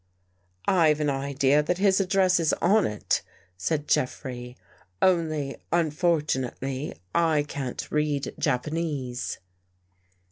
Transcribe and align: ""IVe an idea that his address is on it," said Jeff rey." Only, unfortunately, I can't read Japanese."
""IVe 0.67 0.99
an 0.99 1.11
idea 1.11 1.61
that 1.61 1.77
his 1.77 1.99
address 2.01 2.39
is 2.39 2.53
on 2.53 2.87
it," 2.87 3.21
said 3.55 3.87
Jeff 3.87 4.25
rey." 4.25 4.55
Only, 5.03 5.57
unfortunately, 5.71 6.95
I 7.13 7.43
can't 7.43 7.87
read 7.91 8.33
Japanese." 8.39 9.37